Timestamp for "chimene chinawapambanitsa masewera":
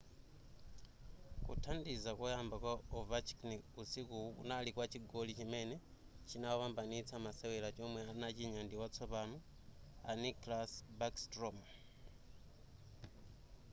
5.37-7.69